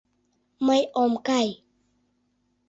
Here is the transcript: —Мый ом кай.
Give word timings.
—Мый 0.65 0.81
ом 1.01 1.13
кай. 1.27 1.47